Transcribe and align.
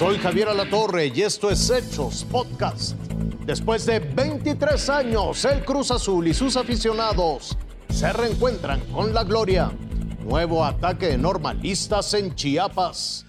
Soy 0.00 0.16
Javier 0.16 0.48
Alatorre 0.48 1.12
y 1.14 1.20
esto 1.20 1.50
es 1.50 1.68
Hechos 1.68 2.24
Podcast. 2.24 2.92
Después 3.44 3.84
de 3.84 3.98
23 3.98 4.88
años, 4.88 5.44
el 5.44 5.62
Cruz 5.62 5.90
Azul 5.90 6.26
y 6.26 6.32
sus 6.32 6.56
aficionados 6.56 7.54
se 7.90 8.10
reencuentran 8.10 8.80
con 8.94 9.12
la 9.12 9.24
gloria. 9.24 9.70
Nuevo 10.24 10.64
ataque 10.64 11.08
de 11.08 11.18
normalistas 11.18 12.14
en 12.14 12.34
Chiapas. 12.34 13.26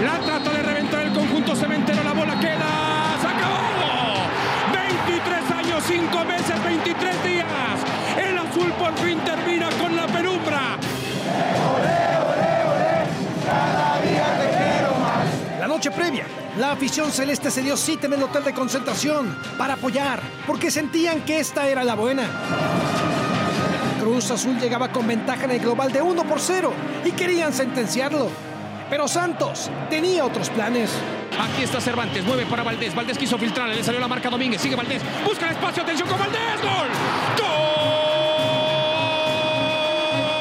La 0.00 0.20
trata 0.20 0.52
de 0.52 0.62
reventar 0.62 1.06
el 1.06 1.12
conjunto 1.12 1.56
cementero, 1.56 2.04
la 2.04 2.12
bola 2.12 2.38
queda, 2.38 3.18
se 3.20 3.26
acabó. 3.26 4.76
23 5.08 5.50
años, 5.50 5.82
5 5.88 6.24
meses, 6.24 6.64
23 6.64 7.24
días. 7.24 7.48
El 8.16 8.38
azul 8.38 8.72
por 8.74 8.94
fin 8.98 9.18
termina 9.24 9.70
con 9.70 9.96
la 9.96 10.06
penumbra. 10.06 10.78
Previa, 15.86 16.26
la 16.58 16.72
afición 16.72 17.12
celeste 17.12 17.52
se 17.52 17.62
dio 17.62 17.76
cita 17.76 18.06
en 18.06 18.14
el 18.14 18.22
hotel 18.22 18.42
de 18.42 18.52
concentración 18.52 19.38
para 19.56 19.74
apoyar, 19.74 20.20
porque 20.46 20.70
sentían 20.70 21.20
que 21.22 21.38
esta 21.38 21.68
era 21.68 21.84
la 21.84 21.94
buena. 21.94 22.24
Cruz 24.00 24.30
Azul 24.30 24.58
llegaba 24.58 24.90
con 24.90 25.06
ventaja 25.06 25.44
en 25.44 25.52
el 25.52 25.60
global 25.60 25.92
de 25.92 26.02
1 26.02 26.24
por 26.24 26.40
0 26.40 26.72
y 27.04 27.12
querían 27.12 27.52
sentenciarlo. 27.52 28.28
Pero 28.90 29.06
Santos 29.06 29.70
tenía 29.88 30.24
otros 30.24 30.50
planes. 30.50 30.90
Aquí 31.38 31.62
está 31.62 31.80
Cervantes, 31.80 32.24
mueve 32.24 32.44
para 32.46 32.64
Valdés. 32.64 32.94
Valdés 32.94 33.16
quiso 33.16 33.38
filtrar, 33.38 33.68
le 33.68 33.84
salió 33.84 34.00
la 34.00 34.08
marca 34.08 34.28
Domínguez. 34.30 34.60
Sigue 34.60 34.74
Valdés, 34.74 35.02
busca 35.24 35.46
el 35.46 35.52
espacio, 35.52 35.82
atención 35.84 36.08
con 36.08 36.18
Valdés. 36.18 36.60
¡Gol! 36.60 36.88
¡Gol! 37.38 37.68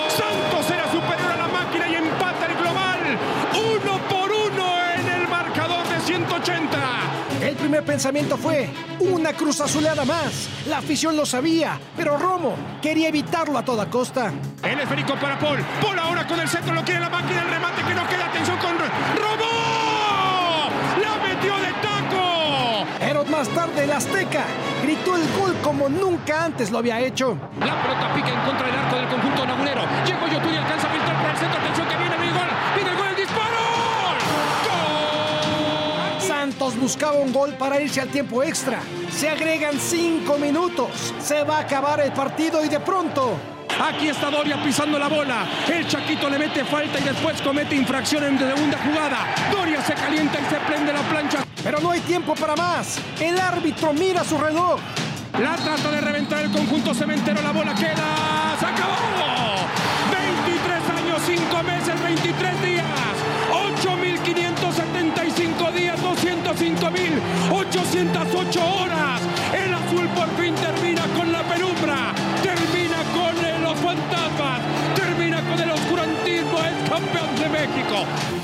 Santos 0.10 0.72
era 0.72 0.92
superior 0.92 1.32
a 1.32 1.38
la 1.38 1.48
máquina 1.48 1.88
y 1.90 1.96
empata 1.96 2.17
primer 7.68 7.84
pensamiento 7.84 8.38
fue 8.38 8.70
una 9.02 9.34
cruz 9.34 9.60
azuleada 9.60 10.06
más. 10.06 10.48
La 10.70 10.78
afición 10.78 11.18
lo 11.18 11.26
sabía, 11.26 11.78
pero 11.98 12.18
Romo 12.18 12.56
quería 12.82 13.10
evitarlo 13.10 13.58
a 13.58 13.66
toda 13.66 13.90
costa. 13.90 14.32
El 14.64 14.80
esférico 14.80 15.16
para 15.16 15.38
Paul. 15.38 15.60
Paul 15.82 16.00
ahora 16.00 16.26
con 16.26 16.40
el 16.40 16.48
centro 16.48 16.74
lo 16.74 16.82
quiere 16.86 17.02
la 17.02 17.10
máquina. 17.10 17.42
El 17.42 17.50
remate 17.50 17.84
que 17.84 17.94
no 17.94 18.08
queda. 18.08 18.28
Atención 18.28 18.58
con 18.60 18.78
Robo. 18.78 19.50
La 21.04 21.28
metió 21.28 21.58
de 21.58 21.74
taco. 21.84 22.86
Pero 23.00 23.26
más 23.26 23.50
tarde 23.50 23.84
el 23.84 23.92
Azteca 23.92 24.46
gritó 24.82 25.18
el 25.18 25.24
gol 25.38 25.54
como 25.62 25.90
nunca 25.90 26.46
antes 26.46 26.72
lo 26.72 26.78
había 26.78 27.02
hecho. 27.02 27.38
La 27.60 27.82
pelota 27.82 28.14
pica 28.16 28.30
en 28.30 28.40
contra 28.46 28.66
del 28.66 28.76
arco 28.78 28.96
del 28.96 29.10
conjunto 29.10 29.46
nabulero. 29.46 29.82
Llegó 30.06 30.26
Yotun 30.26 30.54
y 30.54 30.56
alcanza 30.56 30.77
buscaba 36.88 37.20
un 37.20 37.34
gol 37.34 37.54
para 37.56 37.82
irse 37.82 38.00
al 38.00 38.08
tiempo 38.08 38.42
extra. 38.42 38.80
Se 39.12 39.28
agregan 39.28 39.78
cinco 39.78 40.38
minutos. 40.38 41.14
Se 41.22 41.44
va 41.44 41.58
a 41.58 41.62
acabar 41.64 42.00
el 42.00 42.14
partido 42.14 42.64
y 42.64 42.70
de 42.70 42.80
pronto 42.80 43.36
Aquí 43.90 44.08
está 44.08 44.32
Doria 44.32 44.56
pisando 44.64 44.98
la 44.98 45.10
bola. 45.10 45.46
El 45.68 45.86
Chaquito 45.86 46.30
le 46.30 46.40
mete 46.40 46.64
falta 46.64 46.98
y 46.98 47.04
después 47.04 47.42
comete 47.42 47.76
infracción 47.76 48.24
en 48.24 48.40
segunda 48.40 48.78
jugada. 48.78 49.18
Doria 49.52 49.82
se 49.82 49.96
calienta 49.96 50.40
y 50.40 50.46
se 50.46 50.56
prende 50.62 50.94
la 50.94 51.02
plancha. 51.02 51.40
Pero 51.62 51.82
no 51.82 51.92
hay 51.92 52.00
tiempo 52.00 52.34
para 52.36 52.56
más. 52.56 53.00
El 53.20 53.38
árbitro 53.38 53.92
mira 53.92 54.24
su 54.24 54.38
reloj. 54.38 54.80
La 55.42 55.58
trata 55.58 55.92
de 55.92 56.00
reventar 56.00 56.46
el 56.46 56.52
conjunto 56.52 56.94
cementero. 56.94 57.42
La 57.42 57.52
bola 57.52 57.76
queda. 57.76 58.56
¡Se 58.58 58.66
acabó! 58.66 59.68
23 60.10 60.90
años, 61.02 61.22
5 61.26 61.64
meses, 61.64 62.02
23 62.02 62.62
días. 62.64 62.77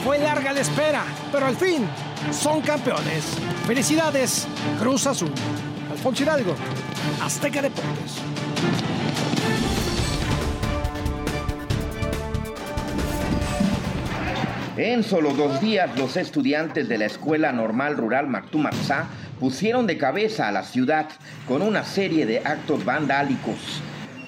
Fue 0.03 0.19
larga 0.19 0.51
la 0.51 0.59
espera, 0.59 1.05
pero 1.31 1.45
al 1.45 1.55
fin 1.55 1.87
son 2.31 2.59
campeones. 2.59 3.37
Felicidades, 3.65 4.45
Cruz 4.77 5.07
Azul. 5.07 5.31
Alfonso 5.89 6.23
Hidalgo, 6.23 6.55
Azteca 7.21 7.61
Deportes. 7.61 8.17
En 14.75 15.03
solo 15.03 15.33
dos 15.33 15.61
días, 15.61 15.97
los 15.97 16.17
estudiantes 16.17 16.89
de 16.89 16.97
la 16.97 17.05
Escuela 17.05 17.53
Normal 17.53 17.95
Rural 17.95 18.27
Mactumaxá 18.27 19.05
pusieron 19.39 19.87
de 19.87 19.97
cabeza 19.97 20.49
a 20.49 20.51
la 20.51 20.63
ciudad 20.63 21.07
con 21.47 21.61
una 21.61 21.85
serie 21.85 22.25
de 22.25 22.39
actos 22.39 22.83
vandálicos. 22.83 23.81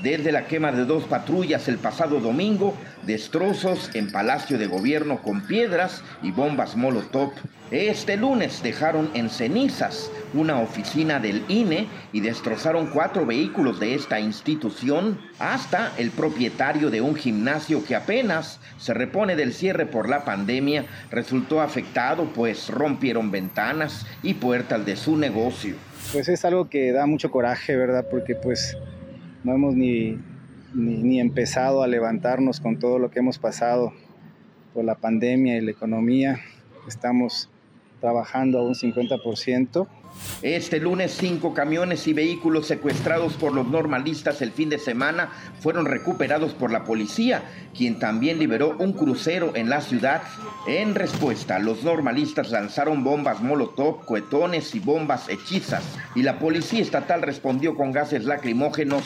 Desde 0.05 0.31
la 0.31 0.45
quema 0.45 0.71
de 0.71 0.85
dos 0.85 1.05
patrullas 1.05 1.67
el 1.67 1.79
pasado 1.79 2.19
domingo, 2.19 2.77
destrozos 3.07 3.89
en 3.95 4.11
Palacio 4.11 4.59
de 4.59 4.67
Gobierno 4.67 5.23
con 5.23 5.41
piedras 5.47 6.03
y 6.21 6.29
bombas 6.29 6.75
Molotov. 6.75 7.31
Este 7.71 8.15
lunes 8.15 8.61
dejaron 8.61 9.09
en 9.15 9.31
cenizas 9.31 10.11
una 10.35 10.59
oficina 10.59 11.19
del 11.19 11.43
INE 11.47 11.87
y 12.13 12.19
destrozaron 12.19 12.85
cuatro 12.91 13.25
vehículos 13.25 13.79
de 13.79 13.95
esta 13.95 14.19
institución, 14.19 15.19
hasta 15.39 15.91
el 15.97 16.11
propietario 16.11 16.91
de 16.91 17.01
un 17.01 17.15
gimnasio 17.15 17.83
que 17.83 17.95
apenas 17.95 18.59
se 18.77 18.93
repone 18.93 19.35
del 19.35 19.53
cierre 19.55 19.87
por 19.87 20.07
la 20.07 20.23
pandemia 20.23 20.85
resultó 21.09 21.61
afectado 21.61 22.25
pues 22.25 22.69
rompieron 22.69 23.31
ventanas 23.31 24.05
y 24.21 24.35
puertas 24.35 24.85
de 24.85 24.97
su 24.97 25.17
negocio. 25.17 25.73
Pues 26.13 26.29
es 26.29 26.45
algo 26.45 26.69
que 26.69 26.91
da 26.91 27.07
mucho 27.07 27.31
coraje, 27.31 27.75
¿verdad? 27.75 28.05
Porque 28.07 28.35
pues 28.35 28.77
no 29.45 29.53
hemos 29.53 29.75
ni, 29.75 30.17
ni, 30.73 31.03
ni 31.03 31.19
empezado 31.19 31.83
a 31.83 31.87
levantarnos 31.87 32.59
con 32.59 32.79
todo 32.79 32.97
lo 32.97 33.11
que 33.11 33.19
hemos 33.19 33.37
pasado 33.37 33.93
por 34.73 34.83
la 34.83 34.95
pandemia 34.95 35.55
y 35.55 35.61
la 35.61 35.69
economía. 35.69 36.39
Estamos 36.87 37.51
trabajando 37.99 38.59
a 38.59 38.61
un 38.63 38.75
50%. 38.75 39.87
Este 40.41 40.79
lunes, 40.79 41.15
cinco 41.17 41.53
camiones 41.53 42.07
y 42.07 42.13
vehículos 42.13 42.67
secuestrados 42.67 43.33
por 43.33 43.53
los 43.53 43.67
normalistas 43.67 44.41
el 44.41 44.51
fin 44.51 44.69
de 44.69 44.79
semana 44.79 45.29
fueron 45.59 45.85
recuperados 45.85 46.53
por 46.53 46.71
la 46.71 46.83
policía, 46.83 47.43
quien 47.75 47.99
también 47.99 48.39
liberó 48.39 48.75
un 48.77 48.93
crucero 48.93 49.51
en 49.55 49.69
la 49.69 49.81
ciudad. 49.81 50.21
En 50.67 50.95
respuesta, 50.95 51.59
los 51.59 51.83
normalistas 51.83 52.51
lanzaron 52.51 53.03
bombas 53.03 53.41
molotov, 53.41 54.05
cohetones 54.05 54.73
y 54.75 54.79
bombas 54.79 55.27
hechizas, 55.29 55.83
y 56.15 56.23
la 56.23 56.39
policía 56.39 56.81
estatal 56.81 57.21
respondió 57.21 57.75
con 57.75 57.91
gases 57.91 58.23
lacrimógenos. 58.25 59.03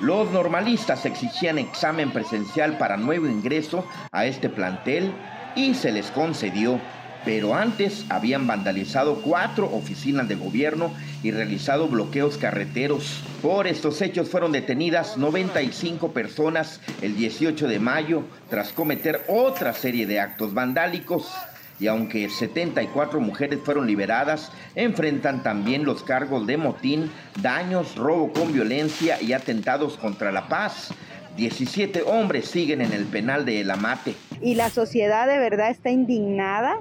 Los 0.00 0.30
normalistas 0.30 1.04
exigían 1.04 1.58
examen 1.58 2.10
presencial 2.10 2.78
para 2.78 2.96
nuevo 2.96 3.26
ingreso 3.26 3.86
a 4.12 4.24
este 4.24 4.48
plantel 4.48 5.12
y 5.54 5.74
se 5.74 5.92
les 5.92 6.10
concedió 6.10 6.80
pero 7.24 7.54
antes 7.54 8.04
habían 8.08 8.46
vandalizado 8.46 9.22
cuatro 9.22 9.70
oficinas 9.72 10.28
de 10.28 10.36
gobierno 10.36 10.92
y 11.22 11.30
realizado 11.30 11.88
bloqueos 11.88 12.36
carreteros. 12.38 13.22
Por 13.42 13.66
estos 13.66 14.00
hechos 14.00 14.28
fueron 14.28 14.52
detenidas 14.52 15.16
95 15.16 16.12
personas 16.12 16.80
el 17.02 17.16
18 17.16 17.68
de 17.68 17.78
mayo 17.78 18.22
tras 18.48 18.72
cometer 18.72 19.24
otra 19.28 19.72
serie 19.72 20.06
de 20.06 20.20
actos 20.20 20.54
vandálicos. 20.54 21.30
Y 21.78 21.86
aunque 21.86 22.28
74 22.28 23.20
mujeres 23.20 23.58
fueron 23.64 23.86
liberadas, 23.86 24.52
enfrentan 24.74 25.42
también 25.42 25.84
los 25.84 26.02
cargos 26.02 26.46
de 26.46 26.58
motín, 26.58 27.10
daños, 27.40 27.96
robo 27.96 28.32
con 28.34 28.52
violencia 28.52 29.20
y 29.22 29.32
atentados 29.32 29.96
contra 29.96 30.30
la 30.30 30.46
paz. 30.48 30.92
17 31.36 32.02
hombres 32.02 32.46
siguen 32.46 32.82
en 32.82 32.92
el 32.92 33.06
penal 33.06 33.46
de 33.46 33.62
El 33.62 33.70
Amate. 33.70 34.14
Y 34.42 34.56
la 34.56 34.68
sociedad 34.68 35.26
de 35.26 35.38
verdad 35.38 35.70
está 35.70 35.90
indignada 35.90 36.80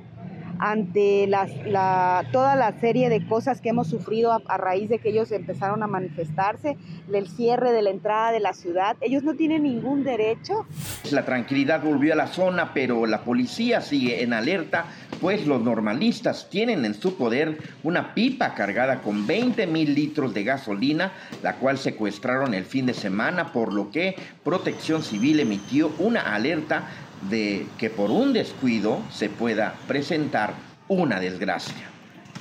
ante 0.60 1.26
la, 1.28 2.26
toda 2.32 2.56
la 2.56 2.80
serie 2.80 3.10
de 3.10 3.26
cosas 3.26 3.62
que 3.62 3.70
hemos 3.70 3.88
sufrido 3.88 4.32
a, 4.32 4.42
a, 4.48 4.58
raíz 4.58 4.90
de 4.90 5.00
que 5.00 5.10
ellos 5.10 5.32
empezaron 5.32 5.82
a 5.84 5.88
manifestarse, 5.88 6.78
el 7.12 7.28
cierre 7.28 7.72
de 7.72 7.82
la 7.82 7.90
entrada 7.90 8.32
de 8.32 8.40
la 8.40 8.54
ciudad. 8.54 8.98
Ellos 9.02 9.24
no 9.24 9.36
tienen 9.36 9.64
ningún 9.64 10.04
derecho. 10.04 10.66
La 11.12 11.26
tranquilidad 11.26 11.82
volvió 11.82 12.14
a 12.14 12.16
la 12.16 12.28
zona, 12.28 12.74
pero 12.74 13.06
la 13.06 13.22
policía 13.24 13.82
sigue 13.82 14.22
en 14.22 14.34
alerta, 14.34 14.86
pues 15.22 15.48
los 15.48 15.62
normalistas 15.62 16.50
tienen 16.50 16.86
en 16.86 16.94
su 16.94 17.16
poder 17.16 17.58
una 17.84 18.14
pipa 18.14 18.54
cargada 18.54 19.02
con 19.02 19.26
20 19.26 19.66
mil 19.68 19.94
litros 19.94 20.34
de 20.34 20.44
gasolina, 20.44 21.12
la 21.42 21.56
cual 21.56 21.78
secuestraron 21.78 22.54
el 22.54 22.66
fin 22.66 22.86
de 22.86 22.94
semana, 22.94 23.52
por 23.52 23.74
lo 23.74 23.92
que 23.92 24.16
Protección 24.44 25.04
Civil 25.04 25.40
emitió 25.40 25.92
una 26.00 26.34
alerta 26.34 26.84
de 27.30 27.68
que 27.77 27.89
por 27.89 28.12
un 28.12 28.33
descuido 28.33 29.01
se 29.12 29.30
pueda 29.30 29.75
presentar 29.88 30.54
una 30.88 31.19
desgracia. 31.19 31.89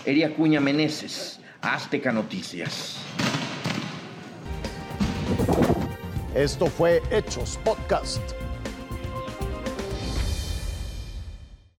Eria 0.04 0.34
Cuña 0.34 0.60
Meneses, 0.60 1.40
Azteca 1.60 2.12
Noticias. 2.12 2.98
Esto 6.34 6.66
fue 6.66 7.02
Hechos 7.10 7.58
Podcast. 7.64 8.47